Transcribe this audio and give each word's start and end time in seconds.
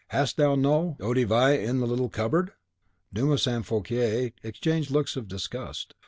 Hast 0.07 0.37
thou 0.37 0.55
no 0.55 0.97
eau 0.99 1.13
de 1.13 1.25
vie 1.25 1.51
in 1.51 1.79
that 1.79 1.85
little 1.85 2.09
cupboard?" 2.09 2.53
Dumas 3.13 3.45
and 3.45 3.63
Fouquier 3.63 4.33
exchanged 4.43 4.89
looks 4.89 5.15
of 5.15 5.27
disgust. 5.27 5.93